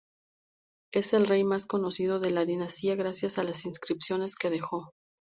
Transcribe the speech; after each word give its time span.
Es 0.91 1.13
el 1.13 1.27
rey 1.27 1.43
más 1.43 1.67
conocido 1.67 2.19
de 2.19 2.31
la 2.31 2.43
dinastía 2.43 2.95
gracias 2.95 3.37
a 3.37 3.43
las 3.43 3.65
inscripciones 3.67 4.35
que 4.35 4.49
dejó. 4.49 4.95